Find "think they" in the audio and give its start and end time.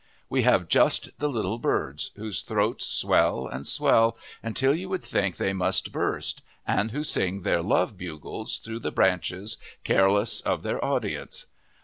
5.03-5.53